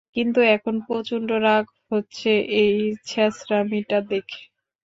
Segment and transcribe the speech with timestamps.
[0.15, 2.31] কিন্তু এখন প্রচন্ড রাগ হচ্ছে
[2.61, 2.75] এই
[3.05, 4.41] ছ্যাচরামি টা দেখে!